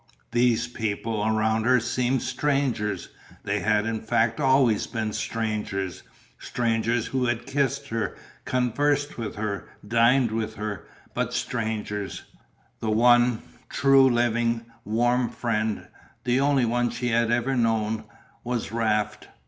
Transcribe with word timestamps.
"These 0.31 0.65
people" 0.67 1.23
around 1.23 1.65
her 1.65 1.79
seemed 1.79 2.23
strangers; 2.23 3.09
they 3.43 3.59
had 3.59 3.85
in 3.85 4.01
fact 4.01 4.39
always 4.39 4.87
been 4.87 5.13
strangers, 5.13 6.01
strangers 6.39 7.05
who 7.05 7.25
had 7.25 7.45
kissed 7.45 7.89
her, 7.89 8.17
conversed 8.43 9.19
with 9.19 9.35
her, 9.35 9.67
dined 9.87 10.31
with 10.31 10.55
her, 10.55 10.87
but 11.13 11.35
strangers; 11.35 12.23
the 12.79 12.89
one, 12.89 13.43
true, 13.69 14.09
living, 14.09 14.61
warm 14.85 15.29
friend, 15.29 15.87
the 16.23 16.39
only 16.39 16.65
one 16.65 16.89
she 16.89 17.09
had 17.09 17.29
ever 17.29 17.55
known, 17.55 18.05
was 18.43 18.71
Raft. 18.71 19.27